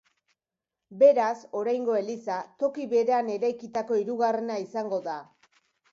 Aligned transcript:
Beraz 1.01 1.43
oraingo 1.59 1.99
eliza 1.99 2.37
toki 2.63 2.89
berean 2.95 3.29
eraikitako 3.37 4.01
hirugarrena 4.03 4.59
izango 4.65 5.05
da. 5.11 5.21